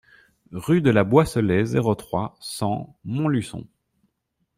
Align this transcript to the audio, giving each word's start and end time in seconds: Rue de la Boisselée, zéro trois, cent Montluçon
Rue 0.55 0.81
de 0.81 0.89
la 0.89 1.03
Boisselée, 1.03 1.63
zéro 1.63 1.93
trois, 1.93 2.35
cent 2.39 2.97
Montluçon 3.03 3.67